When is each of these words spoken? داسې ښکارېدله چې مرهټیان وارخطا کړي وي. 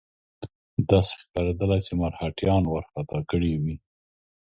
داسې 0.89 1.13
ښکارېدله 1.21 1.77
چې 1.85 1.91
مرهټیان 2.01 2.63
وارخطا 2.67 3.19
کړي 3.31 3.53
وي. 3.63 3.75